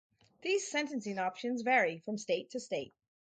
These 0.41 0.67
sentencing 0.67 1.19
options 1.19 1.61
vary 1.61 1.99
from 1.99 2.17
state 2.17 2.49
to 2.53 2.59
state. 2.59 2.95